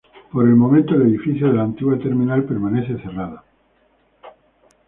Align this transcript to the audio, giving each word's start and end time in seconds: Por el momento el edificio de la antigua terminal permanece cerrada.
Por 0.31 0.45
el 0.47 0.55
momento 0.55 0.95
el 0.95 1.03
edificio 1.03 1.45
de 1.45 1.53
la 1.53 1.61
antigua 1.63 1.95
terminal 1.95 2.43
permanece 2.43 2.97
cerrada. 3.03 3.43